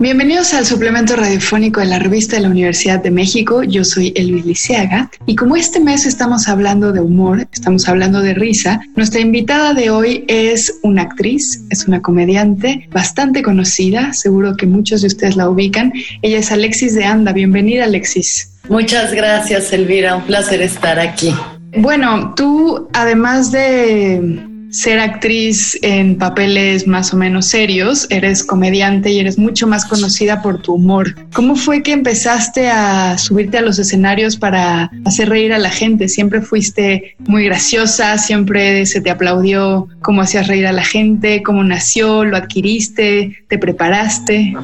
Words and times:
Bienvenidos 0.00 0.54
al 0.54 0.64
suplemento 0.64 1.16
radiofónico 1.16 1.80
de 1.80 1.86
la 1.86 1.98
revista 1.98 2.36
de 2.36 2.42
la 2.42 2.50
Universidad 2.50 3.02
de 3.02 3.10
México. 3.10 3.64
Yo 3.64 3.82
soy 3.84 4.12
Elvis 4.14 4.46
Lisiaga 4.46 5.10
y 5.26 5.34
como 5.34 5.56
este 5.56 5.80
mes 5.80 6.06
estamos 6.06 6.46
hablando 6.46 6.92
de 6.92 7.00
humor, 7.00 7.48
estamos 7.52 7.88
hablando 7.88 8.20
de 8.20 8.32
risa, 8.32 8.80
nuestra 8.94 9.20
invitada 9.20 9.74
de 9.74 9.90
hoy 9.90 10.24
es 10.28 10.78
una 10.84 11.02
actriz, 11.02 11.64
es 11.70 11.88
una 11.88 12.00
comediante 12.00 12.88
bastante 12.92 13.42
conocida, 13.42 14.12
seguro 14.12 14.56
que 14.56 14.66
muchos 14.66 15.00
de 15.00 15.08
ustedes 15.08 15.34
la 15.34 15.50
ubican. 15.50 15.92
Ella 16.22 16.38
es 16.38 16.52
Alexis 16.52 16.94
de 16.94 17.04
Anda. 17.04 17.32
Bienvenida, 17.32 17.82
Alexis. 17.82 18.52
Muchas 18.68 19.12
gracias, 19.12 19.72
Elvira. 19.72 20.14
Un 20.14 20.22
placer 20.22 20.62
estar 20.62 21.00
aquí. 21.00 21.34
Bueno, 21.76 22.34
tú, 22.36 22.88
además 22.92 23.50
de 23.50 24.46
ser 24.70 24.98
actriz 24.98 25.78
en 25.82 26.18
papeles 26.18 26.86
más 26.86 27.12
o 27.12 27.16
menos 27.16 27.46
serios, 27.46 28.06
eres 28.10 28.44
comediante 28.44 29.10
y 29.10 29.18
eres 29.18 29.38
mucho 29.38 29.66
más 29.66 29.84
conocida 29.84 30.42
por 30.42 30.60
tu 30.60 30.74
humor. 30.74 31.14
¿Cómo 31.32 31.56
fue 31.56 31.82
que 31.82 31.92
empezaste 31.92 32.68
a 32.68 33.16
subirte 33.18 33.58
a 33.58 33.62
los 33.62 33.78
escenarios 33.78 34.36
para 34.36 34.90
hacer 35.04 35.28
reír 35.28 35.52
a 35.52 35.58
la 35.58 35.70
gente? 35.70 36.08
¿Siempre 36.08 36.42
fuiste 36.42 37.16
muy 37.20 37.44
graciosa? 37.44 38.18
¿Siempre 38.18 38.84
se 38.86 39.00
te 39.00 39.10
aplaudió 39.10 39.88
cómo 40.02 40.22
hacías 40.22 40.46
reír 40.46 40.66
a 40.66 40.72
la 40.72 40.84
gente? 40.84 41.42
¿Cómo 41.42 41.64
nació? 41.64 42.24
¿Lo 42.24 42.36
adquiriste? 42.36 43.44
¿Te 43.48 43.58
preparaste? 43.58 44.54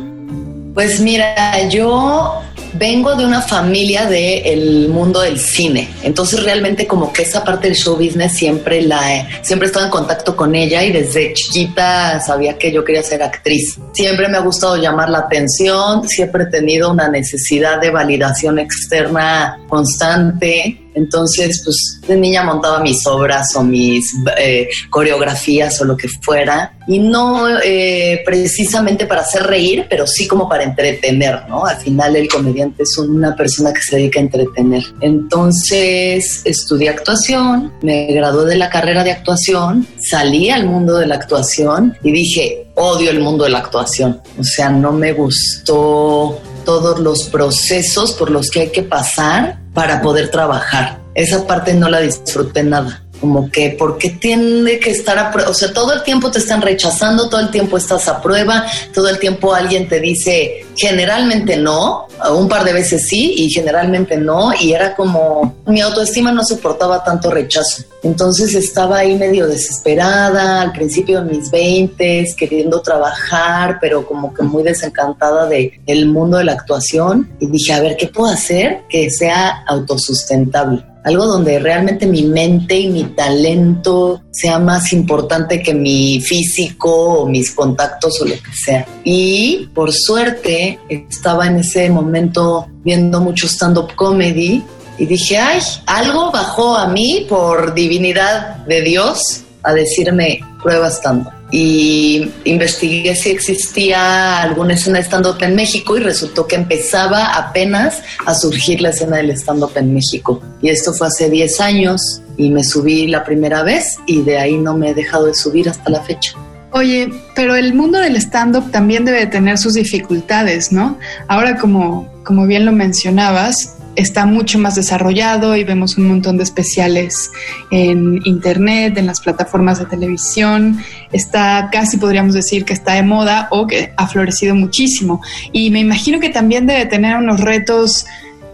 Pues 0.75 1.01
mira, 1.01 1.69
yo 1.69 2.43
vengo 2.75 3.15
de 3.15 3.25
una 3.25 3.41
familia 3.41 4.07
del 4.07 4.89
mundo 4.89 5.21
del 5.21 5.39
cine, 5.39 5.89
entonces 6.03 6.43
realmente 6.43 6.87
como 6.87 7.13
que 7.13 7.23
esa 7.23 7.45
parte 7.45 7.69
del 7.69 7.77
show 7.77 7.97
business 7.97 8.33
siempre 8.33 8.83
la 8.83 9.15
he, 9.15 9.27
siempre 9.43 9.67
he 9.67 9.69
estado 9.69 9.87
en 9.87 9.91
contacto 9.91 10.37
con 10.37 10.55
ella 10.55 10.83
y 10.85 10.93
desde 10.93 11.33
chiquita 11.33 12.21
sabía 12.21 12.59
que 12.59 12.73
yo 12.73 12.85
quería 12.85 13.03
ser 13.03 13.23
actriz. 13.23 13.79
Siempre 13.93 14.29
me 14.29 14.39
ha 14.39 14.41
gustado 14.41 14.77
llamar 14.77 15.09
la 15.09 15.19
atención, 15.19 16.07
siempre 16.09 16.45
he 16.45 16.47
tenido 16.47 16.91
una 16.91 17.09
necesidad 17.09 17.81
de 17.81 17.91
validación 17.91 18.59
externa 18.59 19.59
constante 19.69 20.84
entonces, 20.95 21.61
pues 21.65 22.01
de 22.07 22.17
niña 22.17 22.45
montaba 22.45 22.81
mis 22.81 23.07
obras 23.07 23.55
o 23.57 23.65
mis 23.65 24.15
eh, 24.39 24.69
coreografías 24.91 25.81
o 25.81 25.85
lo 25.85 25.97
que 25.97 26.09
fuera. 26.09 26.73
Y 26.87 26.99
no 26.99 27.47
eh, 27.63 28.23
precisamente 28.25 29.07
para 29.07 29.23
hacer 29.23 29.43
reír, 29.43 29.87
pero 29.89 30.07
sí 30.07 30.27
como 30.29 30.49
para 30.49 30.65
entretener, 30.65 31.49
¿no? 31.49 31.65
Al 31.65 31.77
final 31.79 32.15
el 32.15 32.29
comediante 32.29 32.83
es 32.83 32.97
una 32.99 33.35
persona 33.35 33.73
que 33.73 33.81
se 33.81 33.97
dedica 33.97 34.21
a 34.21 34.23
entretener. 34.23 34.85
Entonces 35.01 36.43
estudié 36.45 36.91
actuación, 36.91 37.73
me 37.83 38.07
gradué 38.13 38.51
de 38.51 38.57
la 38.57 38.71
carrera 38.71 39.03
de 39.03 39.13
actuación, 39.13 39.87
salí 39.99 40.51
al 40.51 40.67
mundo 40.67 40.99
de 40.99 41.07
la 41.07 41.17
actuación 41.17 41.97
y 42.03 42.13
dije, 42.13 42.69
odio 42.77 43.11
el 43.11 43.21
mundo 43.21 43.45
de 43.45 43.51
la 43.51 43.59
actuación. 43.59 44.21
O 44.39 44.45
sea, 44.45 44.69
no 44.69 44.93
me 44.93 45.13
gustó 45.13 46.41
todos 46.65 46.99
los 46.99 47.25
procesos 47.25 48.13
por 48.13 48.31
los 48.31 48.51
que 48.51 48.61
hay 48.61 48.71
que 48.71 48.83
pasar 48.83 49.64
para 49.75 50.01
poder 50.01 50.31
trabajar. 50.31 51.01
Esa 51.15 51.47
parte 51.47 51.75
no 51.75 51.89
la 51.91 52.01
disfruté 52.01 52.63
nada 52.63 53.04
como 53.21 53.51
que, 53.51 53.71
¿por 53.71 53.97
qué 53.97 54.11
tiene 54.11 54.79
que 54.79 54.91
estar 54.91 55.19
a 55.19 55.31
prueba? 55.31 55.51
O 55.51 55.55
sea, 55.55 55.73
todo 55.73 55.93
el 55.93 56.03
tiempo 56.03 56.31
te 56.31 56.39
están 56.39 56.61
rechazando, 56.61 57.29
todo 57.29 57.41
el 57.41 57.51
tiempo 57.51 57.77
estás 57.77 58.09
a 58.09 58.21
prueba, 58.21 58.67
todo 58.93 59.09
el 59.09 59.19
tiempo 59.19 59.55
alguien 59.55 59.89
te 59.89 60.01
dice, 60.01 60.67
generalmente 60.77 61.57
no, 61.57 62.07
un 62.33 62.49
par 62.49 62.65
de 62.65 62.73
veces 62.73 63.07
sí 63.09 63.35
y 63.37 63.51
generalmente 63.51 64.17
no, 64.17 64.53
y 64.61 64.73
era 64.73 64.95
como, 64.95 65.57
mi 65.67 65.81
autoestima 65.81 66.33
no 66.33 66.45
soportaba 66.45 67.03
tanto 67.03 67.31
rechazo. 67.31 67.85
Entonces 68.03 68.55
estaba 68.55 68.99
ahí 68.99 69.17
medio 69.17 69.47
desesperada, 69.47 70.61
al 70.61 70.73
principio 70.73 71.23
de 71.23 71.37
mis 71.37 71.51
veintes, 71.51 72.35
queriendo 72.35 72.83
trabajar, 72.83 73.79
pero 73.81 74.07
como 74.07 74.35
que 74.35 74.43
muy 74.43 74.63
desencantada 74.63 75.47
de 75.47 75.81
el 75.87 76.07
mundo 76.07 76.37
de 76.37 76.45
la 76.45 76.53
actuación, 76.53 77.31
y 77.41 77.47
dije, 77.47 77.73
a 77.73 77.81
ver, 77.81 77.97
¿qué 77.97 78.09
puedo 78.09 78.31
hacer 78.33 78.83
que 78.91 79.11
sea 79.11 79.65
autosustentable? 79.67 80.85
Algo 81.05 81.27
donde 81.27 81.59
realmente 81.59 82.07
mi 82.07 82.23
mente 82.23 82.79
y 82.79 82.89
mi 82.89 83.05
talento 83.05 84.23
sea 84.31 84.59
más 84.59 84.93
importante 84.93 85.63
que 85.63 85.75
mi 85.75 86.21
físico 86.21 86.91
o 86.91 87.29
mis 87.29 87.53
contactos 87.53 88.21
o 88.23 88.25
lo 88.25 88.35
que 88.35 88.53
sea. 88.53 88.87
Y 89.05 89.69
por 89.75 89.93
suerte 89.93 90.79
estaba 90.89 91.47
en 91.47 91.59
ese 91.59 91.91
momento 91.91 92.67
viendo 92.83 93.21
mucho 93.21 93.47
stand-up 93.47 93.95
comedy 93.95 94.63
y 94.99 95.07
dije, 95.07 95.39
ay, 95.39 95.61
algo 95.87 96.33
bajó 96.33 96.77
a 96.77 96.89
mí 96.89 97.27
por 97.29 97.75
divinidad 97.75 98.65
de 98.65 98.81
Dios 98.81 99.43
a 99.63 99.73
decirme, 99.73 100.41
prueba 100.63 100.89
stand-up 100.89 101.44
y 101.57 102.33
investigué 102.43 103.15
si 103.15 103.31
existía 103.31 104.43
alguna 104.43 104.75
escena 104.75 104.99
de 104.99 105.05
stand-up 105.05 105.37
en 105.41 105.55
México 105.55 105.97
y 105.97 106.01
resultó 106.01 106.49
que 106.49 106.57
empezaba 106.57 107.27
apenas 107.27 108.03
a 108.27 108.35
surgir 108.35 108.81
la 108.81 108.89
escena 108.89 109.19
del 109.19 109.31
stand-up 109.31 109.71
en 109.77 109.95
México. 109.95 110.43
Y 110.61 110.71
esto 110.71 110.93
fue 110.93 111.07
hace 111.07 111.31
10 111.31 111.61
años 111.61 112.23
y 112.37 112.51
me 112.51 112.65
subí 112.65 113.07
la 113.07 113.23
primera 113.23 113.63
vez 113.63 113.99
y 114.05 114.23
de 114.23 114.39
ahí 114.39 114.57
no 114.57 114.77
me 114.77 114.91
he 114.91 114.95
dejado 114.95 115.27
de 115.27 115.35
subir 115.35 115.69
hasta 115.69 115.91
la 115.91 116.03
fecha. 116.03 116.33
Oye, 116.73 117.09
pero 117.37 117.55
el 117.55 117.73
mundo 117.73 118.01
del 118.01 118.17
stand-up 118.17 118.73
también 118.73 119.05
debe 119.05 119.25
tener 119.27 119.57
sus 119.57 119.75
dificultades, 119.75 120.73
¿no? 120.73 120.99
Ahora, 121.29 121.57
como, 121.57 122.13
como 122.25 122.49
bien 122.49 122.67
lo 122.67 122.73
mencionabas, 122.73 123.74
está 123.97 124.27
mucho 124.27 124.59
más 124.59 124.75
desarrollado 124.75 125.57
y 125.57 125.65
vemos 125.65 125.97
un 125.97 126.09
montón 126.09 126.37
de 126.37 126.45
especiales 126.45 127.31
en 127.71 128.21
internet, 128.25 128.97
en 128.99 129.07
las 129.07 129.21
plataformas 129.21 129.79
de 129.79 129.87
televisión. 129.87 130.81
Está 131.13 131.69
casi 131.73 131.97
podríamos 131.97 132.35
decir 132.35 132.65
que 132.65 132.73
está 132.73 132.95
de 132.95 133.03
moda 133.03 133.49
o 133.51 133.67
que 133.67 133.93
ha 133.97 134.07
florecido 134.07 134.55
muchísimo. 134.55 135.21
Y 135.53 135.71
me 135.71 135.81
imagino 135.81 136.21
que 136.21 136.31
también 136.31 136.67
debe 136.67 136.87
tener 136.87 137.17
unos 137.17 137.41
retos 137.41 138.07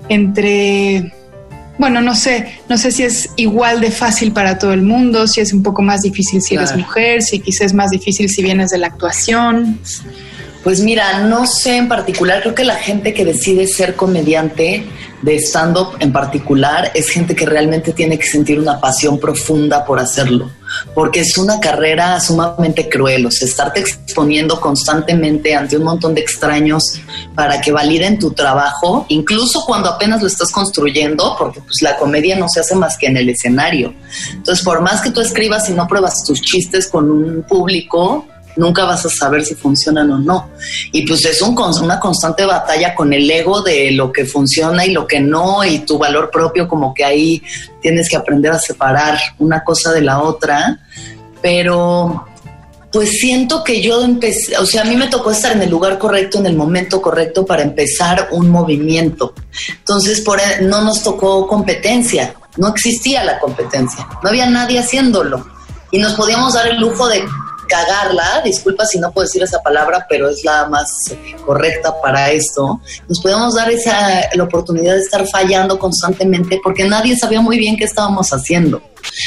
entre 0.09 1.13
bueno, 1.81 2.03
no 2.03 2.15
sé, 2.15 2.59
no 2.69 2.77
sé 2.77 2.93
si 2.93 3.05
es 3.05 3.31
igual 3.37 3.81
de 3.81 3.91
fácil 3.91 4.33
para 4.33 4.59
todo 4.59 4.75
el 4.75 4.83
mundo, 4.83 5.27
si 5.27 5.41
es 5.41 5.55
un 5.55 5.63
poco 5.63 5.81
más 5.81 6.03
difícil 6.03 6.43
si 6.43 6.55
eres 6.55 6.77
mujer, 6.77 7.23
si 7.23 7.41
quizás 7.41 7.69
es 7.69 7.75
más 7.75 7.91
difícil 7.91 8.29
si 8.29 8.43
vienes 8.43 8.69
de 8.69 8.77
la 8.77 8.89
actuación. 8.89 9.81
Pues 10.63 10.81
mira, 10.81 11.21
no 11.21 11.47
sé 11.47 11.79
en 11.79 11.89
particular, 11.89 12.43
creo 12.43 12.55
que 12.55 12.65
la 12.65 12.75
gente 12.75 13.15
que 13.15 13.25
decide 13.25 13.67
ser 13.67 13.97
comediante 13.97 14.85
de 15.23 15.37
stand-up 15.39 15.97
en 16.01 16.13
particular 16.13 16.91
es 16.95 17.11
gente 17.11 17.35
que 17.35 17.47
realmente 17.47 17.93
tiene 17.93 18.19
que 18.19 18.27
sentir 18.27 18.59
una 18.59 18.81
pasión 18.81 19.19
profunda 19.19 19.85
por 19.85 19.99
hacerlo, 19.99 20.51
porque 20.95 21.21
es 21.21 21.37
una 21.37 21.61
carrera 21.61 22.19
sumamente 22.21 22.89
cruel, 22.89 23.27
o 23.27 23.31
sea, 23.31 23.47
estarte 23.47 23.81
exponiendo 23.81 24.61
constantemente 24.61 25.55
ante 25.55 25.77
un 25.77 25.85
montón 25.85 26.15
de 26.15 26.23
extraños 26.23 27.01
para 27.35 27.61
que 27.61 27.73
validen 27.73 28.19
tu 28.19 28.33
trabajo, 28.33 29.07
incluso 29.09 29.65
cuando 29.67 29.91
apenas 29.91 30.21
lo 30.21 30.27
estás 30.27 30.51
construyendo, 30.51 31.37
porque 31.39 31.61
pues 31.61 31.83
la 31.83 31.97
comedia 31.97 32.37
no 32.37 32.49
se 32.49 32.61
hace 32.61 32.75
más 32.75 32.97
que 32.97 33.07
en 33.07 33.17
el 33.17 33.29
escenario. 33.29 33.95
Entonces, 34.33 34.65
por 34.65 34.81
más 34.81 35.01
que 35.01 35.11
tú 35.11 35.21
escribas 35.21 35.69
y 35.69 35.73
no 35.73 35.87
pruebas 35.87 36.15
tus 36.27 36.41
chistes 36.41 36.89
con 36.89 37.11
un 37.11 37.43
público, 37.43 38.27
nunca 38.57 38.85
vas 38.85 39.05
a 39.07 39.11
saber 39.11 39.45
si 39.45 39.55
funcionan 39.55 40.11
o 40.11 40.19
no. 40.19 40.51
Y 40.93 41.07
pues 41.07 41.25
es 41.25 41.41
un, 41.43 41.57
una 41.83 42.01
constante 42.01 42.45
batalla 42.45 42.95
con 42.95 43.13
el 43.13 43.31
ego 43.31 43.63
de 43.63 43.91
lo 43.93 44.13
que 44.13 44.25
funciona 44.25 44.85
y 44.85 44.93
lo 44.93 45.07
que 45.07 45.21
no, 45.21 45.65
y 45.65 45.81
tu 45.81 45.99
valor 45.99 46.31
propio, 46.31 46.69
como 46.69 46.95
que 46.95 47.05
ahí 47.05 47.43
tienes 47.81 48.09
que 48.09 48.17
aprender 48.17 48.53
a 48.53 48.59
separar 48.59 49.19
una 49.39 49.63
cosa 49.65 49.93
de 49.93 50.03
la 50.03 50.21
otra. 50.23 50.81
Pero 51.43 52.27
pues 52.93 53.11
siento 53.21 53.63
que 53.63 53.81
yo 53.81 54.03
empecé, 54.03 54.57
o 54.59 54.67
sea, 54.67 54.83
a 54.83 54.85
mí 54.85 54.97
me 54.97 55.07
tocó 55.07 55.31
estar 55.31 55.53
en 55.53 55.63
el 55.63 55.71
lugar 55.71 55.99
correcto, 55.99 56.39
en 56.39 56.47
el 56.47 56.57
momento 56.57 57.01
correcto 57.01 57.47
para 57.47 57.63
empezar 57.63 58.29
un 58.33 58.51
movimiento. 58.51 59.35
Entonces, 59.79 60.21
por, 60.23 60.41
e, 60.41 60.63
no 60.63 60.83
nos 60.83 61.03
tocó 61.03 61.47
competencia, 61.47 62.35
no 62.57 62.69
existía 62.69 63.23
la 63.23 63.39
competencia, 63.39 64.07
no 64.23 64.29
había 64.29 64.47
nadie 64.47 64.81
haciéndolo. 64.81 65.47
Y 65.93 65.99
nos 65.99 66.15
podíamos 66.15 66.55
dar 66.55 66.69
el 66.69 66.81
lujo 66.81 67.09
de 67.09 67.25
cagarla, 67.71 68.43
disculpa 68.45 68.85
si 68.85 68.99
no 68.99 69.13
puedo 69.13 69.27
decir 69.27 69.43
esa 69.43 69.63
palabra, 69.63 70.05
pero 70.09 70.29
es 70.29 70.45
la 70.45 70.69
más 70.69 70.89
correcta 71.47 71.95
para 72.03 72.31
esto, 72.33 72.81
nos 73.09 73.21
podemos 73.21 73.55
dar 73.55 73.71
esa, 73.71 74.29
la 74.35 74.45
oportunidad 74.45 74.95
de 74.95 75.01
estar 75.01 75.27
fallando 75.29 75.79
constantemente 75.79 76.61
porque 76.63 76.85
nadie 76.85 77.17
sabía 77.17 77.41
muy 77.41 77.59
bien 77.59 77.77
qué 77.77 77.85
estábamos 77.85 78.31
haciendo. 78.31 78.83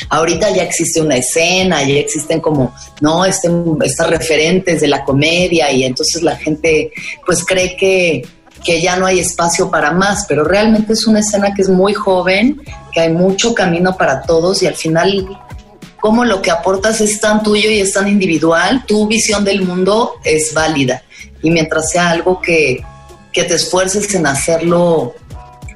Ahorita 0.09 0.51
ya 0.51 0.63
existe 0.63 1.01
una 1.01 1.15
escena, 1.15 1.81
ya 1.83 1.95
existen 1.95 2.41
como, 2.41 2.75
¿no? 3.01 3.25
Este, 3.25 3.49
estas 3.83 4.09
referentes 4.09 4.81
de 4.81 4.87
la 4.87 5.03
comedia 5.03 5.71
y 5.71 5.83
entonces 5.83 6.21
la 6.21 6.35
gente 6.35 6.91
pues 7.25 7.43
cree 7.45 7.75
que, 7.77 8.21
que 8.63 8.81
ya 8.81 8.97
no 8.97 9.05
hay 9.05 9.19
espacio 9.19 9.71
para 9.71 9.91
más, 9.91 10.25
pero 10.27 10.43
realmente 10.43 10.93
es 10.93 11.07
una 11.07 11.21
escena 11.21 11.53
que 11.53 11.63
es 11.63 11.69
muy 11.69 11.93
joven 11.93 12.61
que 12.93 12.99
hay 13.01 13.11
mucho 13.11 13.53
camino 13.53 13.97
para 13.97 14.21
todos 14.21 14.61
y 14.61 14.67
al 14.67 14.75
final 14.75 15.27
como 16.03 16.25
lo 16.25 16.41
que 16.41 16.51
aportas 16.51 16.99
es 16.99 17.21
tan 17.21 17.43
tuyo 17.43 17.71
y 17.71 17.79
es 17.79 17.93
tan 17.93 18.09
individual, 18.09 18.83
tu 18.85 19.07
visión 19.07 19.45
del 19.45 19.61
mundo 19.61 20.15
es 20.25 20.53
válida. 20.53 21.01
Y 21.41 21.49
mientras 21.49 21.91
sea 21.91 22.09
algo 22.09 22.41
que, 22.41 22.83
que 23.31 23.45
te 23.45 23.55
esfuerces 23.55 24.13
en 24.13 24.27
hacerlo 24.27 25.15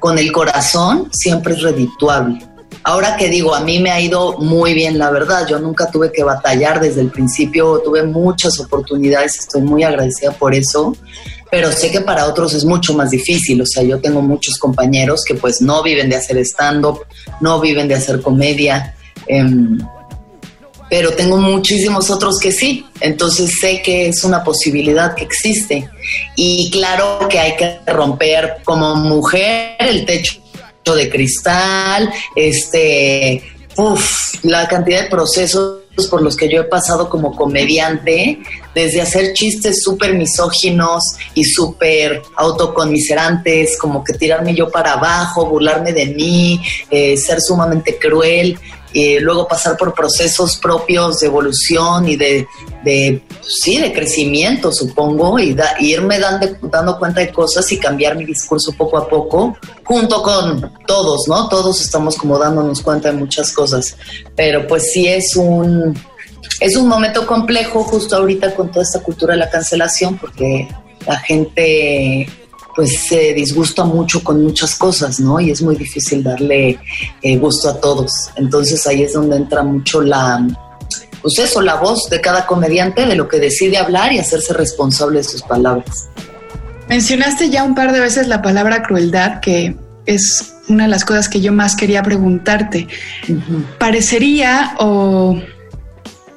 con 0.00 0.18
el 0.18 0.30
corazón, 0.30 1.08
siempre 1.14 1.54
es 1.54 1.62
redituable. 1.62 2.46
Ahora 2.82 3.16
que 3.16 3.30
digo, 3.30 3.54
a 3.54 3.60
mí 3.60 3.78
me 3.78 3.90
ha 3.90 4.02
ido 4.02 4.36
muy 4.36 4.74
bien, 4.74 4.98
la 4.98 5.10
verdad. 5.10 5.46
Yo 5.48 5.60
nunca 5.60 5.90
tuve 5.90 6.12
que 6.12 6.22
batallar 6.22 6.78
desde 6.78 7.00
el 7.00 7.10
principio, 7.10 7.80
tuve 7.82 8.02
muchas 8.02 8.60
oportunidades, 8.60 9.38
estoy 9.38 9.62
muy 9.62 9.82
agradecida 9.82 10.32
por 10.32 10.54
eso, 10.54 10.94
pero 11.50 11.72
sé 11.72 11.90
que 11.90 12.02
para 12.02 12.26
otros 12.26 12.52
es 12.52 12.66
mucho 12.66 12.92
más 12.92 13.08
difícil. 13.08 13.62
O 13.62 13.66
sea, 13.66 13.82
yo 13.82 13.98
tengo 13.98 14.20
muchos 14.20 14.58
compañeros 14.58 15.24
que 15.26 15.36
pues 15.36 15.62
no 15.62 15.82
viven 15.82 16.10
de 16.10 16.16
hacer 16.16 16.36
stand-up, 16.36 17.06
no 17.40 17.62
viven 17.62 17.88
de 17.88 17.94
hacer 17.94 18.20
comedia. 18.20 18.94
Em, 19.26 19.78
pero 20.90 21.12
tengo 21.12 21.36
muchísimos 21.36 22.10
otros 22.10 22.38
que 22.40 22.52
sí, 22.52 22.86
entonces 23.00 23.50
sé 23.60 23.82
que 23.82 24.08
es 24.08 24.24
una 24.24 24.42
posibilidad 24.42 25.14
que 25.14 25.24
existe. 25.24 25.88
Y 26.36 26.70
claro 26.70 27.28
que 27.28 27.38
hay 27.38 27.56
que 27.56 27.78
romper 27.86 28.58
como 28.64 28.94
mujer 28.96 29.76
el 29.80 30.04
techo 30.04 30.40
de 30.94 31.10
cristal, 31.10 32.10
este, 32.34 33.42
uf, 33.76 34.34
la 34.42 34.66
cantidad 34.68 35.02
de 35.02 35.10
procesos 35.10 35.78
por 36.06 36.22
los 36.22 36.36
que 36.36 36.48
yo 36.48 36.60
he 36.60 36.64
pasado 36.64 37.08
como 37.08 37.34
comediante, 37.34 38.38
desde 38.74 39.00
hacer 39.00 39.32
chistes 39.32 39.82
súper 39.82 40.14
misóginos 40.14 41.02
y 41.34 41.44
súper 41.44 42.22
autoconmiserantes, 42.36 43.76
como 43.78 44.04
que 44.04 44.12
tirarme 44.12 44.54
yo 44.54 44.70
para 44.70 44.92
abajo, 44.92 45.46
burlarme 45.46 45.92
de 45.92 46.06
mí, 46.06 46.60
eh, 46.90 47.16
ser 47.16 47.40
sumamente 47.40 47.98
cruel, 47.98 48.58
y 48.92 49.18
luego 49.18 49.46
pasar 49.46 49.76
por 49.76 49.94
procesos 49.94 50.56
propios 50.56 51.20
de 51.20 51.26
evolución 51.26 52.08
y 52.08 52.16
de, 52.16 52.46
de 52.84 53.22
sí, 53.42 53.78
de 53.78 53.92
crecimiento, 53.92 54.72
supongo, 54.72 55.38
y, 55.38 55.56
irme 55.80 56.18
dando, 56.18 56.48
dando 56.62 56.98
cuenta 56.98 57.20
de 57.20 57.32
cosas 57.32 57.70
y 57.72 57.78
cambiar 57.78 58.16
mi 58.16 58.24
discurso 58.24 58.72
poco 58.72 58.98
a 58.98 59.08
poco, 59.08 59.56
junto 59.84 60.22
con 60.22 60.72
todos, 60.86 61.28
¿no? 61.28 61.48
Todos 61.48 61.80
estamos 61.80 62.16
como 62.16 62.38
dándonos 62.38 62.80
cuenta 62.80 63.10
de 63.10 63.16
muchas 63.16 63.52
cosas, 63.52 63.96
pero 64.34 64.66
pues 64.66 64.90
sí 64.92 65.06
es 65.06 65.36
un, 65.36 65.94
es 66.60 66.76
un 66.76 66.88
momento 66.88 67.26
complejo 67.26 67.84
justo 67.84 68.16
ahorita 68.16 68.54
con 68.54 68.70
toda 68.70 68.84
esta 68.84 69.00
cultura 69.00 69.34
de 69.34 69.40
la 69.40 69.50
cancelación, 69.50 70.16
porque 70.18 70.68
la 71.06 71.18
gente 71.18 72.28
pues 72.74 73.06
se 73.08 73.34
disgusta 73.34 73.84
mucho 73.84 74.22
con 74.22 74.42
muchas 74.42 74.76
cosas, 74.76 75.18
¿no? 75.20 75.40
Y 75.40 75.50
es 75.50 75.62
muy 75.62 75.76
difícil 75.76 76.22
darle 76.22 76.78
eh, 77.22 77.36
gusto 77.36 77.68
a 77.68 77.80
todos. 77.80 78.30
Entonces 78.36 78.86
ahí 78.86 79.02
es 79.02 79.14
donde 79.14 79.36
entra 79.36 79.62
mucho 79.62 80.00
la, 80.00 80.46
pues 81.22 81.38
eso, 81.38 81.60
la 81.60 81.76
voz 81.76 82.08
de 82.10 82.20
cada 82.20 82.46
comediante, 82.46 83.06
de 83.06 83.16
lo 83.16 83.28
que 83.28 83.40
decide 83.40 83.78
hablar 83.78 84.12
y 84.12 84.18
hacerse 84.18 84.52
responsable 84.52 85.18
de 85.18 85.24
sus 85.24 85.42
palabras. 85.42 86.08
Mencionaste 86.88 87.50
ya 87.50 87.64
un 87.64 87.74
par 87.74 87.92
de 87.92 88.00
veces 88.00 88.28
la 88.28 88.40
palabra 88.40 88.82
crueldad, 88.82 89.40
que 89.40 89.76
es 90.06 90.54
una 90.68 90.84
de 90.84 90.88
las 90.88 91.04
cosas 91.04 91.28
que 91.28 91.40
yo 91.40 91.52
más 91.52 91.76
quería 91.76 92.02
preguntarte. 92.02 92.88
Parecería 93.78 94.74
o, 94.78 95.38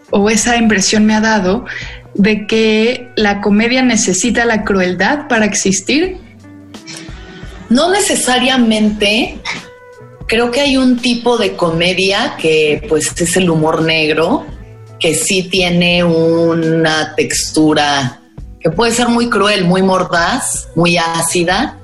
o 0.09 0.29
esa 0.29 0.57
impresión 0.57 1.05
me 1.05 1.15
ha 1.15 1.21
dado 1.21 1.65
de 2.13 2.45
que 2.45 3.11
la 3.15 3.41
comedia 3.41 3.81
necesita 3.81 4.45
la 4.45 4.63
crueldad 4.63 5.27
para 5.27 5.45
existir 5.45 6.19
no 7.71 7.89
necesariamente. 7.89 9.39
Creo 10.27 10.51
que 10.51 10.61
hay 10.61 10.77
un 10.77 10.97
tipo 10.97 11.37
de 11.37 11.55
comedia 11.55 12.35
que 12.37 12.85
pues 12.87 13.13
es 13.19 13.37
el 13.37 13.49
humor 13.49 13.81
negro, 13.81 14.45
que 14.99 15.15
sí 15.15 15.43
tiene 15.43 16.03
una 16.03 17.15
textura 17.15 18.19
que 18.59 18.69
puede 18.69 18.91
ser 18.91 19.07
muy 19.07 19.29
cruel, 19.29 19.65
muy 19.65 19.81
mordaz, 19.81 20.67
muy 20.75 20.97
ácida. 20.97 21.79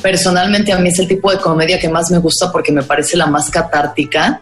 Personalmente 0.00 0.72
a 0.72 0.78
mí 0.78 0.88
es 0.88 0.98
el 1.00 1.08
tipo 1.08 1.30
de 1.30 1.38
comedia 1.38 1.78
que 1.78 1.88
más 1.88 2.10
me 2.10 2.18
gusta 2.18 2.50
porque 2.50 2.72
me 2.72 2.82
parece 2.82 3.16
la 3.16 3.26
más 3.26 3.50
catártica 3.50 4.40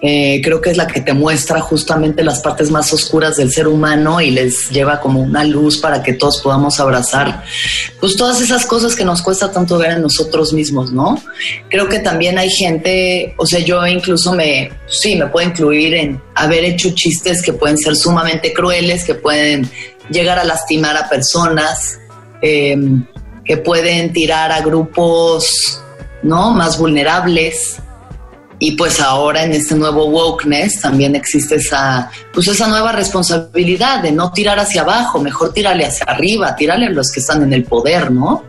eh, 0.00 0.40
creo 0.44 0.60
que 0.60 0.70
es 0.70 0.76
la 0.76 0.86
que 0.86 1.00
te 1.00 1.12
muestra 1.12 1.60
justamente 1.60 2.22
las 2.22 2.40
partes 2.40 2.70
más 2.70 2.92
oscuras 2.92 3.36
del 3.36 3.50
ser 3.50 3.66
humano 3.66 4.20
y 4.20 4.30
les 4.30 4.70
lleva 4.70 5.00
como 5.00 5.20
una 5.20 5.44
luz 5.44 5.78
para 5.78 6.02
que 6.02 6.12
todos 6.12 6.40
podamos 6.40 6.78
abrazar, 6.78 7.42
pues 8.00 8.16
todas 8.16 8.40
esas 8.40 8.64
cosas 8.66 8.94
que 8.94 9.04
nos 9.04 9.22
cuesta 9.22 9.50
tanto 9.50 9.78
ver 9.78 9.92
en 9.92 10.02
nosotros 10.02 10.52
mismos, 10.52 10.92
¿no? 10.92 11.20
Creo 11.68 11.88
que 11.88 11.98
también 11.98 12.38
hay 12.38 12.50
gente, 12.50 13.34
o 13.38 13.46
sea, 13.46 13.60
yo 13.60 13.84
incluso 13.86 14.32
me, 14.32 14.70
sí, 14.86 15.16
me 15.16 15.26
puedo 15.26 15.48
incluir 15.48 15.94
en 15.94 16.20
haber 16.34 16.64
hecho 16.64 16.90
chistes 16.90 17.42
que 17.42 17.52
pueden 17.52 17.78
ser 17.78 17.96
sumamente 17.96 18.52
crueles, 18.52 19.04
que 19.04 19.14
pueden 19.14 19.68
llegar 20.10 20.38
a 20.38 20.44
lastimar 20.44 20.96
a 20.96 21.08
personas, 21.08 21.98
em, 22.42 23.04
que 23.44 23.56
pueden 23.56 24.12
tirar 24.12 24.52
a 24.52 24.60
grupos, 24.60 25.80
¿no? 26.22 26.50
Más 26.50 26.78
vulnerables. 26.78 27.78
Y 28.58 28.72
pues 28.72 29.00
ahora 29.00 29.44
en 29.44 29.52
este 29.52 29.74
nuevo 29.74 30.06
wokeness 30.06 30.80
también 30.80 31.14
existe 31.14 31.56
esa, 31.56 32.10
pues 32.32 32.48
esa 32.48 32.66
nueva 32.68 32.92
responsabilidad 32.92 34.02
de 34.02 34.12
no 34.12 34.32
tirar 34.32 34.58
hacia 34.58 34.80
abajo, 34.80 35.20
mejor 35.20 35.52
tirarle 35.52 35.84
hacia 35.84 36.06
arriba, 36.06 36.56
tirarle 36.56 36.86
a 36.86 36.90
los 36.90 37.10
que 37.12 37.20
están 37.20 37.42
en 37.42 37.52
el 37.52 37.64
poder, 37.64 38.10
¿no? 38.10 38.44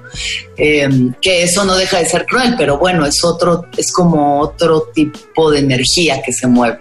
Em, 0.56 1.14
que 1.22 1.44
eso 1.44 1.66
no 1.66 1.76
deja 1.76 2.00
de 2.00 2.06
ser 2.06 2.26
cruel, 2.26 2.56
pero 2.58 2.78
bueno, 2.78 3.06
es 3.06 3.22
otro, 3.24 3.66
es 3.76 3.92
como 3.92 4.40
otro 4.40 4.84
tipo 4.94 5.52
de 5.52 5.60
energía 5.60 6.22
que 6.22 6.32
se 6.32 6.48
mueve. 6.48 6.80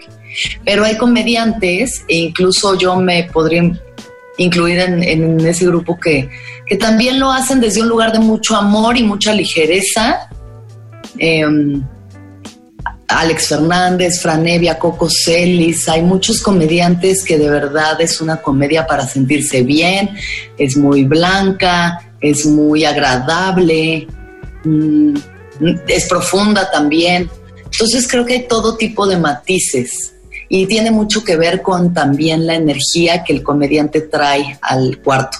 Pero 0.64 0.84
hay 0.84 0.96
comediantes, 0.96 2.04
e 2.06 2.16
incluso 2.16 2.78
yo 2.78 2.94
me 2.94 3.24
podría 3.24 3.72
incluir 4.38 4.78
en, 4.78 5.40
ese 5.44 5.66
grupo 5.66 5.98
que, 5.98 6.28
que 6.66 6.76
también 6.76 7.18
lo 7.18 7.32
hacen 7.32 7.58
desde 7.60 7.80
un 7.80 7.88
lugar 7.88 8.12
de 8.12 8.20
mucho 8.20 8.54
amor 8.54 8.96
y 8.96 9.02
mucha 9.02 9.32
ligereza. 9.32 10.28
Eh, 11.18 11.44
Alex 13.08 13.48
Fernández, 13.48 14.20
Franevia, 14.20 14.78
Coco 14.78 15.08
Celis, 15.08 15.88
hay 15.88 16.02
muchos 16.02 16.40
comediantes 16.40 17.24
que 17.24 17.38
de 17.38 17.48
verdad 17.48 18.00
es 18.00 18.20
una 18.20 18.42
comedia 18.42 18.86
para 18.86 19.06
sentirse 19.06 19.62
bien, 19.62 20.10
es 20.58 20.76
muy 20.76 21.04
blanca, 21.04 22.12
es 22.20 22.46
muy 22.46 22.84
agradable, 22.84 24.08
mm, 24.64 25.14
es 25.86 26.06
profunda 26.06 26.68
también. 26.70 27.30
Entonces 27.64 28.08
creo 28.08 28.24
que 28.24 28.34
hay 28.34 28.48
todo 28.48 28.76
tipo 28.76 29.06
de 29.06 29.18
matices 29.18 30.14
y 30.48 30.66
tiene 30.66 30.90
mucho 30.90 31.22
que 31.22 31.36
ver 31.36 31.62
con 31.62 31.94
también 31.94 32.46
la 32.46 32.54
energía 32.56 33.22
que 33.22 33.32
el 33.32 33.42
comediante 33.42 34.00
trae 34.00 34.58
al 34.62 34.98
cuarto. 34.98 35.38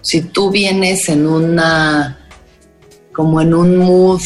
Si 0.00 0.22
tú 0.22 0.50
vienes 0.50 1.08
en 1.08 1.26
una, 1.26 2.28
como 3.12 3.40
en 3.40 3.52
un 3.54 3.76
mood 3.76 4.20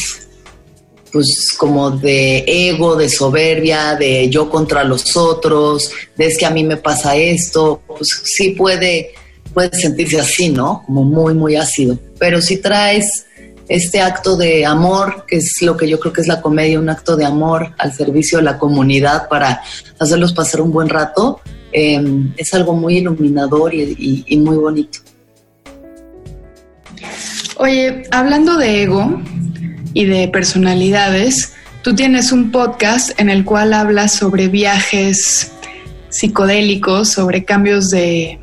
pues 1.11 1.55
como 1.57 1.91
de 1.91 2.43
ego, 2.47 2.95
de 2.95 3.09
soberbia, 3.09 3.95
de 3.95 4.29
yo 4.29 4.49
contra 4.49 4.83
los 4.83 5.15
otros, 5.15 5.91
de 6.15 6.27
es 6.27 6.37
que 6.37 6.45
a 6.45 6.51
mí 6.51 6.63
me 6.63 6.77
pasa 6.77 7.15
esto, 7.15 7.81
pues 7.87 8.07
sí 8.23 8.51
puede, 8.51 9.11
puede 9.53 9.75
sentirse 9.75 10.19
así, 10.19 10.49
¿no? 10.49 10.83
Como 10.85 11.03
muy, 11.03 11.33
muy 11.33 11.55
ácido. 11.55 11.97
Pero 12.17 12.41
si 12.41 12.57
traes 12.57 13.25
este 13.67 14.01
acto 14.01 14.35
de 14.35 14.65
amor, 14.65 15.25
que 15.27 15.37
es 15.37 15.61
lo 15.61 15.77
que 15.77 15.87
yo 15.87 15.99
creo 15.99 16.13
que 16.13 16.21
es 16.21 16.27
la 16.27 16.41
comedia, 16.41 16.79
un 16.79 16.89
acto 16.89 17.15
de 17.15 17.25
amor 17.25 17.73
al 17.77 17.93
servicio 17.93 18.39
de 18.39 18.43
la 18.43 18.57
comunidad 18.57 19.27
para 19.29 19.61
hacerlos 19.99 20.33
pasar 20.33 20.61
un 20.61 20.71
buen 20.71 20.89
rato, 20.89 21.39
em, 21.71 22.33
es 22.37 22.53
algo 22.53 22.73
muy 22.73 22.97
iluminador 22.97 23.73
y 23.73 24.37
muy 24.37 24.57
bonito. 24.57 24.99
Oye, 27.61 28.03
hablando 28.11 28.55
de 28.55 28.83
ego, 28.83 29.21
y 29.93 30.05
de 30.05 30.27
personalidades, 30.27 31.53
tú 31.81 31.95
tienes 31.95 32.31
un 32.31 32.51
podcast 32.51 33.19
en 33.19 33.29
el 33.29 33.45
cual 33.45 33.73
hablas 33.73 34.13
sobre 34.13 34.47
viajes 34.47 35.51
psicodélicos, 36.09 37.09
sobre 37.09 37.45
cambios 37.45 37.89
de, 37.89 38.39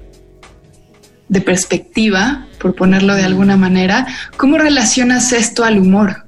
de 1.29 1.41
perspectiva, 1.41 2.47
por 2.59 2.75
ponerlo 2.75 3.15
de 3.15 3.25
alguna 3.25 3.57
manera. 3.57 4.07
¿Cómo 4.37 4.59
relacionas 4.59 5.33
esto 5.33 5.65
al 5.65 5.79
humor? 5.79 6.25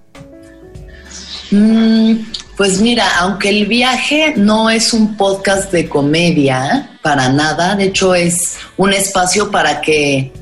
Mm, 1.51 2.17
pues 2.57 2.81
mira, 2.81 3.19
aunque 3.19 3.49
el 3.49 3.67
viaje 3.67 4.35
no 4.37 4.69
es 4.69 4.93
un 4.93 5.17
podcast 5.17 5.73
de 5.73 5.89
comedia, 5.89 6.99
para 7.03 7.29
nada, 7.31 7.75
de 7.75 7.85
hecho 7.85 8.15
es 8.15 8.59
un 8.77 8.93
espacio 8.93 9.51
para 9.51 9.81
que 9.81 10.33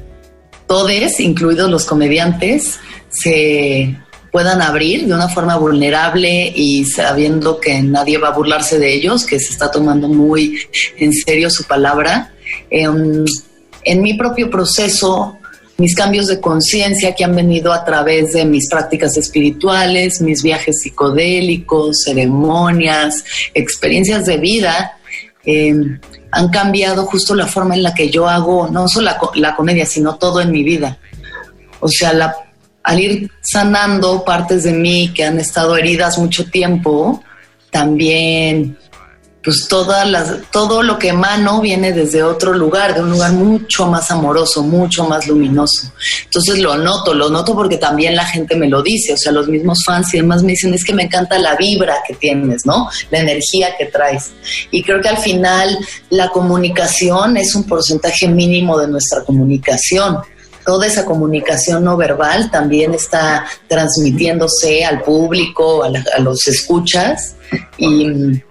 todos, 0.66 1.21
incluidos 1.21 1.71
los 1.71 1.85
comediantes, 1.85 2.80
se 3.09 3.97
puedan 4.37 4.61
abrir 4.61 5.07
de 5.07 5.14
una 5.14 5.31
forma 5.31 5.57
vulnerable 5.57 6.52
y 6.55 6.85
sabiendo 6.85 7.59
que 7.59 7.81
nadie 7.83 8.19
va 8.19 8.28
a 8.28 8.33
burlarse 8.33 8.78
de 8.78 8.93
ellos, 8.93 9.25
que 9.25 9.40
se 9.40 9.50
está 9.50 9.71
tomando 9.71 10.09
muy 10.09 10.59
en 10.99 11.14
serio 11.14 11.49
su 11.49 11.64
palabra. 11.64 12.35
Em, 12.69 13.25
en 13.83 14.02
mi 14.02 14.12
propio 14.12 14.50
proceso, 14.50 15.38
mis 15.78 15.95
cambios 15.95 16.26
de 16.26 16.38
conciencia 16.38 17.14
que 17.14 17.25
han 17.25 17.35
venido 17.35 17.73
a 17.73 17.83
través 17.83 18.35
de 18.35 18.45
mis 18.45 18.69
prácticas 18.69 19.16
espirituales, 19.16 20.21
mis 20.21 20.43
viajes 20.43 20.81
psicodélicos, 20.83 22.02
ceremonias, 22.05 23.25
experiencias 23.55 24.26
de 24.26 24.37
vida, 24.37 24.99
eh, 25.47 25.75
han 26.31 26.49
cambiado 26.50 27.07
justo 27.07 27.35
la 27.35 27.47
forma 27.47 27.75
en 27.75 27.83
la 27.83 27.95
que 27.95 28.11
yo 28.11 28.28
hago 28.28 28.69
no 28.69 28.87
solo 28.87 29.07
la, 29.07 29.19
la 29.35 29.57
comedia, 29.57 29.87
sino 29.87 30.16
todo 30.16 30.43
en 30.43 30.50
mi 30.50 30.62
vida. 30.62 30.99
O 31.81 31.88
sea, 31.88 32.12
la, 32.12 32.46
al 32.87 33.00
ir 33.00 33.31
sanando 33.43 34.25
partes 34.25 34.62
de 34.62 34.73
mí 34.73 35.12
que 35.12 35.25
han 35.25 35.40
estado 35.40 35.76
heridas 35.76 36.19
mucho 36.19 36.49
tiempo, 36.49 37.21
también 37.69 38.78
pues 39.43 39.66
todas 39.69 40.09
las, 40.09 40.50
todo 40.52 40.85
lo 40.85 40.97
que 40.97 41.09
emano 41.09 41.61
viene 41.61 41.93
desde 41.93 42.23
otro 42.23 42.52
lugar, 42.52 42.95
de 42.95 43.02
un 43.02 43.11
lugar 43.11 43.33
mucho 43.33 43.87
más 43.87 44.11
amoroso, 44.12 44.62
mucho 44.62 45.05
más 45.05 45.26
luminoso. 45.26 45.93
Entonces 46.25 46.61
lo 46.61 46.76
noto, 46.76 47.12
lo 47.12 47.28
noto 47.28 47.57
porque 47.57 47.76
también 47.76 48.14
la 48.14 48.25
gente 48.25 48.55
me 48.55 48.69
lo 48.69 48.83
dice, 48.83 49.14
o 49.14 49.16
sea, 49.16 49.33
los 49.33 49.49
mismos 49.49 49.83
fans 49.85 50.14
y 50.14 50.19
demás 50.19 50.45
me 50.45 50.52
dicen, 50.52 50.73
es 50.73 50.85
que 50.85 50.95
me 50.95 51.05
encanta 51.05 51.38
la 51.40 51.57
vibra 51.57 51.97
que 52.07 52.14
tienes, 52.14 52.66
¿no? 52.66 52.88
La 53.11 53.19
energía 53.19 53.76
que 53.76 53.87
traes. 53.87 54.31
Y 54.71 54.85
creo 54.85 55.00
que 55.00 55.09
al 55.09 55.19
final 55.19 55.76
la 56.11 56.28
comunicación 56.28 57.37
es 57.37 57.52
un 57.57 57.64
porcentaje 57.64 58.28
mínimo 58.28 58.78
de 58.78 58.88
nuestra 58.88 59.25
comunicación 59.25 60.19
toda 60.66 60.87
esa 60.87 61.06
comunicación 61.06 61.85
no 61.85 61.96
verbal 61.96 62.50
también 62.50 62.92
está 62.92 63.46
transmitiéndose 63.68 64.85
al 64.85 65.00
público, 65.02 65.85
a, 65.85 65.92
a 66.16 66.20
los 66.20 66.46
escuchas 66.49 67.37
y 67.78 68.42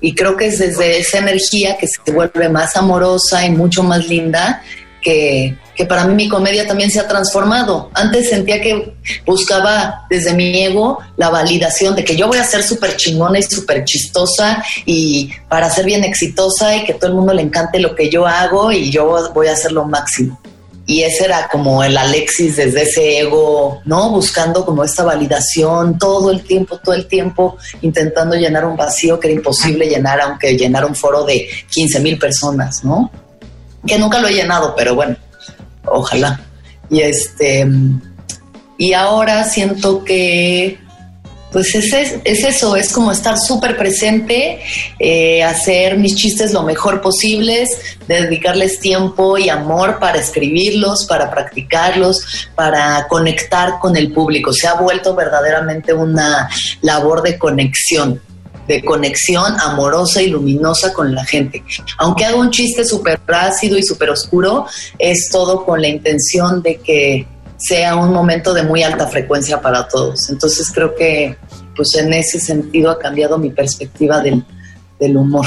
y 0.00 0.14
creo 0.14 0.36
que 0.36 0.46
es 0.46 0.58
desde 0.58 0.98
esa 0.98 1.18
energía 1.18 1.76
que 1.76 1.86
se 1.88 2.12
vuelve 2.12 2.48
más 2.48 2.76
amorosa 2.76 3.44
y 3.44 3.50
mucho 3.50 3.82
más 3.82 4.06
linda 4.06 4.62
que, 5.02 5.56
que, 5.76 5.86
para 5.86 6.04
mí 6.04 6.14
mi 6.14 6.28
comedia 6.28 6.66
también 6.66 6.90
se 6.90 6.98
ha 6.98 7.06
transformado. 7.06 7.90
Antes 7.94 8.28
sentía 8.28 8.60
que 8.60 8.94
buscaba 9.24 10.06
desde 10.10 10.34
mi 10.34 10.62
ego 10.62 10.98
la 11.16 11.30
validación 11.30 11.94
de 11.94 12.04
que 12.04 12.16
yo 12.16 12.26
voy 12.26 12.38
a 12.38 12.44
ser 12.44 12.62
súper 12.62 12.96
chingona 12.96 13.38
y 13.38 13.42
súper 13.44 13.84
chistosa 13.84 14.62
y 14.86 15.30
para 15.48 15.70
ser 15.70 15.84
bien 15.84 16.04
exitosa 16.04 16.76
y 16.76 16.84
que 16.84 16.94
todo 16.94 17.10
el 17.10 17.16
mundo 17.16 17.32
le 17.32 17.42
encante 17.42 17.78
lo 17.78 17.94
que 17.94 18.10
yo 18.10 18.26
hago 18.26 18.72
y 18.72 18.90
yo 18.90 19.30
voy 19.32 19.46
a 19.46 19.52
hacer 19.52 19.72
lo 19.72 19.84
máximo 19.84 20.40
y 20.90 21.02
ese 21.02 21.26
era 21.26 21.46
como 21.48 21.84
el 21.84 21.98
Alexis 21.98 22.56
desde 22.56 22.84
ese 22.84 23.18
ego, 23.18 23.82
¿no? 23.84 24.08
Buscando 24.08 24.64
como 24.64 24.82
esta 24.82 25.04
validación 25.04 25.98
todo 25.98 26.30
el 26.30 26.40
tiempo, 26.40 26.78
todo 26.78 26.94
el 26.94 27.06
tiempo, 27.06 27.58
intentando 27.82 28.34
llenar 28.34 28.64
un 28.64 28.74
vacío 28.74 29.20
que 29.20 29.28
era 29.28 29.36
imposible 29.36 29.86
llenar, 29.86 30.18
aunque 30.18 30.56
llenara 30.56 30.86
un 30.86 30.94
foro 30.94 31.24
de 31.24 31.46
15 31.70 32.00
mil 32.00 32.18
personas, 32.18 32.82
¿no? 32.84 33.10
Que 33.86 33.98
nunca 33.98 34.18
lo 34.18 34.28
he 34.28 34.32
llenado, 34.32 34.74
pero 34.74 34.94
bueno, 34.94 35.14
ojalá. 35.84 36.40
Y 36.88 37.02
este, 37.02 37.68
y 38.78 38.94
ahora 38.94 39.44
siento 39.44 40.02
que 40.02 40.78
pues 41.52 41.74
es, 41.74 41.92
es, 42.24 42.44
eso, 42.44 42.76
es 42.76 42.92
como 42.92 43.10
estar 43.10 43.38
súper 43.38 43.76
presente, 43.76 44.60
eh, 44.98 45.42
hacer 45.42 45.96
mis 45.96 46.14
chistes 46.14 46.52
lo 46.52 46.62
mejor 46.62 47.00
posibles, 47.00 47.68
dedicarles 48.06 48.80
tiempo 48.80 49.38
y 49.38 49.48
amor 49.48 49.98
para 49.98 50.18
escribirlos, 50.18 51.06
para 51.06 51.30
practicarlos, 51.30 52.48
para 52.54 53.06
conectar 53.08 53.78
con 53.78 53.96
el 53.96 54.12
público. 54.12 54.52
Se 54.52 54.66
ha 54.66 54.74
vuelto 54.74 55.14
verdaderamente 55.14 55.94
una 55.94 56.48
labor 56.82 57.22
de 57.22 57.38
conexión 57.38 58.20
de 58.66 58.84
conexión 58.84 59.58
amorosa 59.58 60.20
y 60.20 60.28
luminosa 60.28 60.92
con 60.92 61.14
la 61.14 61.24
gente. 61.24 61.64
Aunque 61.96 62.26
haga 62.26 62.36
un 62.36 62.50
chiste 62.50 62.84
súper 62.84 63.18
ácido 63.26 63.78
y 63.78 63.82
súper 63.82 64.10
oscuro, 64.10 64.66
es 64.98 65.30
todo 65.32 65.64
con 65.64 65.80
la 65.80 65.88
intención 65.88 66.60
de 66.60 66.76
que 66.76 67.26
sea 67.58 67.96
un 67.96 68.12
momento 68.12 68.54
de 68.54 68.62
muy 68.62 68.82
alta 68.82 69.06
frecuencia 69.08 69.60
para 69.60 69.88
todos. 69.88 70.30
Entonces 70.30 70.70
creo 70.72 70.94
que 70.94 71.36
pues 71.76 71.94
en 71.96 72.12
ese 72.12 72.40
sentido 72.40 72.90
ha 72.90 72.98
cambiado 72.98 73.38
mi 73.38 73.50
perspectiva 73.50 74.20
del, 74.20 74.44
del 74.98 75.16
humor. 75.16 75.46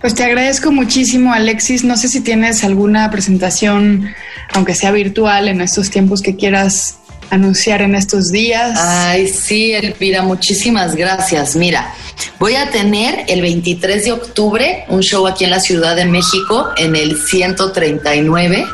Pues 0.00 0.14
te 0.14 0.24
agradezco 0.24 0.72
muchísimo, 0.72 1.32
Alexis. 1.32 1.84
No 1.84 1.96
sé 1.96 2.08
si 2.08 2.20
tienes 2.20 2.64
alguna 2.64 3.10
presentación, 3.10 4.08
aunque 4.54 4.74
sea 4.74 4.92
virtual, 4.92 5.48
en 5.48 5.60
estos 5.60 5.90
tiempos 5.90 6.22
que 6.22 6.36
quieras 6.36 6.96
anunciar 7.30 7.82
en 7.82 7.94
estos 7.94 8.28
días. 8.28 8.78
Ay, 8.80 9.28
sí, 9.28 9.72
Elvira, 9.72 10.22
muchísimas 10.22 10.96
gracias. 10.96 11.54
Mira, 11.54 11.94
voy 12.38 12.56
a 12.56 12.70
tener 12.70 13.24
el 13.28 13.40
23 13.42 14.04
de 14.04 14.12
octubre 14.12 14.84
un 14.88 15.00
show 15.02 15.26
aquí 15.26 15.44
en 15.44 15.50
la 15.50 15.60
Ciudad 15.60 15.94
de 15.94 16.06
México, 16.06 16.70
en 16.76 16.96
el 16.96 17.20
139 17.20 18.66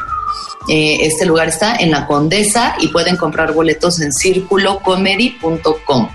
eh, 0.69 0.99
este 1.03 1.27
lugar 1.27 1.49
está 1.49 1.77
en 1.77 1.91
la 1.91 2.07
Condesa 2.07 2.77
y 2.81 2.89
pueden 2.89 3.17
comprar 3.17 3.53
boletos 3.53 4.01
en 4.01 4.13
circulocomedy.com. 4.13 6.09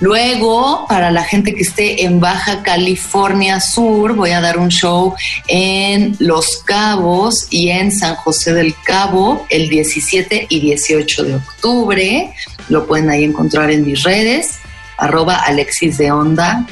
Luego, 0.00 0.86
para 0.88 1.10
la 1.10 1.22
gente 1.24 1.54
que 1.54 1.60
esté 1.60 2.04
en 2.04 2.20
Baja 2.20 2.62
California 2.62 3.60
Sur, 3.60 4.14
voy 4.14 4.30
a 4.30 4.40
dar 4.40 4.58
un 4.58 4.70
show 4.70 5.14
en 5.46 6.16
Los 6.18 6.62
Cabos 6.64 7.46
y 7.50 7.68
en 7.68 7.92
San 7.92 8.14
José 8.14 8.54
del 8.54 8.74
Cabo 8.82 9.46
el 9.50 9.68
17 9.68 10.46
y 10.48 10.60
18 10.60 11.24
de 11.24 11.34
octubre. 11.34 12.34
Lo 12.70 12.86
pueden 12.86 13.10
ahí 13.10 13.24
encontrar 13.24 13.70
en 13.70 13.84
mis 13.84 14.02
redes, 14.02 14.58
arroba 14.96 15.36
Alexis 15.36 15.98
de 15.98 16.10
Onda. 16.10 16.66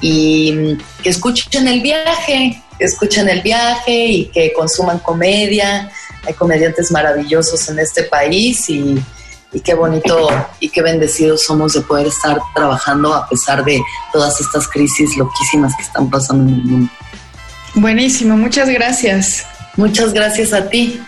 Y 0.00 0.76
que 1.00 1.10
escuchen 1.10 1.68
el 1.68 1.80
viaje, 1.80 2.60
que 2.76 2.84
escuchen 2.84 3.28
el 3.28 3.40
viaje 3.40 4.06
y 4.06 4.24
que 4.26 4.52
consuman 4.52 4.98
comedia 4.98 5.92
hay 6.26 6.34
comediantes 6.34 6.90
maravillosos 6.90 7.68
en 7.68 7.78
este 7.78 8.04
país 8.04 8.68
y, 8.68 9.02
qué 9.62 9.74
bonito 9.74 10.28
y 10.58 10.68
qué 10.68 10.82
bendecidos 10.82 11.44
somos 11.44 11.74
de 11.74 11.80
poder 11.82 12.08
estar 12.08 12.40
trabajando 12.54 13.14
a 13.14 13.28
pesar 13.28 13.64
de 13.64 13.80
todas 14.12 14.40
estas 14.40 14.66
crisis 14.66 15.16
loquísimas 15.16 15.74
que 15.76 15.82
están 15.82 16.10
pasando 16.10 16.42
en 16.44 16.54
el 16.58 16.64
mundo. 16.64 16.92
Buenísimo, 17.74 18.36
muchas 18.36 18.68
gracias. 18.68 19.46
Muchas 19.76 20.12
gracias 20.12 20.52
a 20.52 20.68
ti. 20.68 21.00